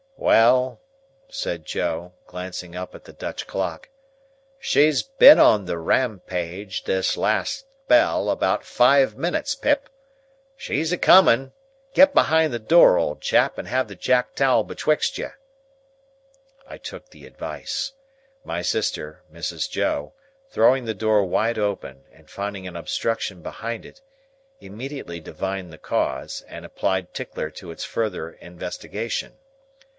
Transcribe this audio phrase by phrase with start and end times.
[0.17, 0.79] "Well,"
[1.29, 3.89] said Joe, glancing up at the Dutch clock,
[4.59, 9.89] "she's been on the Ram page, this last spell, about five minutes, Pip.
[10.55, 11.53] She's a coming!
[11.93, 15.31] Get behind the door, old chap, and have the jack towel betwixt you."
[16.67, 17.91] I took the advice.
[18.43, 19.69] My sister, Mrs.
[19.69, 20.13] Joe,
[20.51, 24.01] throwing the door wide open, and finding an obstruction behind it,
[24.59, 29.33] immediately divined the cause, and applied Tickler to its further investigation.